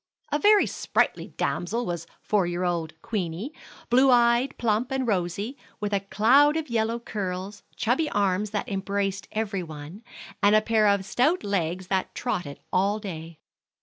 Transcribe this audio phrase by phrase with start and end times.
[0.31, 3.53] A very sprightly damsel was four year old Queenie,
[3.91, 9.27] blue eyed, plump, and rosy, with a cloud of yellow curls, chubby arms that embraced
[9.31, 10.01] every one,
[10.41, 13.37] and a pair of stout legs that trotted all day.